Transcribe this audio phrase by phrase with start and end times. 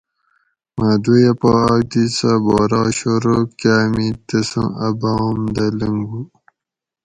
[0.77, 6.21] مۤہ دُویہ پا آۤک دی سۤہ بورا شورو کاۤمیں تسوں اۤ بام دہ لنگُو